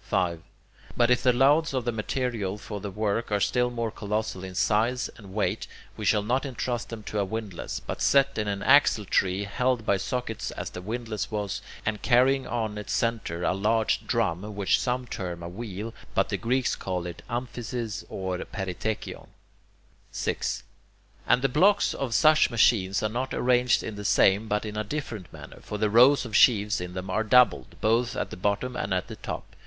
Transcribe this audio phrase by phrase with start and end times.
[0.00, 0.40] 5.
[0.96, 5.10] But if the loads of material for the work are still more colossal in size
[5.18, 9.04] and weight, we shall not entrust them to a windlass, but set in an axle
[9.04, 14.06] tree, held by sockets as the windlass was, and carrying on its centre a large
[14.06, 18.52] drum, which some term a wheel, but the Greeks call it [Greek: amphiesis] or [Greek:
[18.52, 19.26] perithekion].
[20.12, 20.62] 6.
[21.26, 24.82] And the blocks in such machines are not arranged in the same, but in a
[24.82, 28.76] different manner; for the rows of sheaves in them are doubled, both at the bottom
[28.76, 29.54] and at the top.